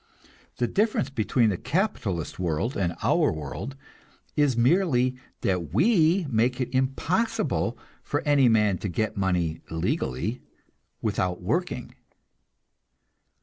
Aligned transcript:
The 0.57 0.65
difference 0.67 1.11
between 1.11 1.51
the 1.51 1.59
capitalist 1.59 2.39
world 2.39 2.75
and 2.75 2.95
our 3.03 3.31
world 3.31 3.75
is 4.35 4.57
merely 4.57 5.15
that 5.41 5.75
we 5.75 6.25
make 6.27 6.59
it 6.59 6.73
impossible 6.75 7.77
for 8.01 8.21
any 8.25 8.49
man 8.49 8.79
to 8.79 8.89
get 8.89 9.15
money 9.15 9.61
legally 9.69 10.41
without 11.03 11.39
working. 11.43 11.93